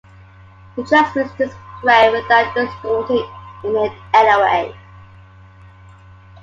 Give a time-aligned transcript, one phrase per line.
[0.75, 3.75] He transmits this prayer without distorting it in
[4.15, 4.75] any way.